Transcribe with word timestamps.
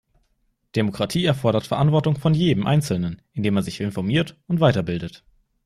Demokratie 0.75 1.25
erfordert 1.25 1.67
Verantwortung 1.67 2.17
von 2.17 2.33
jedem 2.33 2.65
einzelnen, 2.65 3.21
indem 3.33 3.57
er 3.57 3.61
sich 3.61 3.81
informiert 3.81 4.35
und 4.47 4.59
weiterbildet. 4.59 5.23